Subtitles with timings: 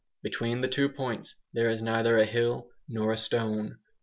[0.23, 3.77] Between the two points there is neither a hill nor a stone.